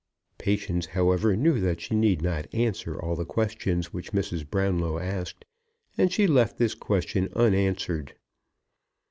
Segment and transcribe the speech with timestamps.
[0.39, 4.49] Patience, however, knew that she need not answer all the questions which Mrs.
[4.49, 5.45] Brownlow asked,
[5.95, 8.15] and she left this question unanswered.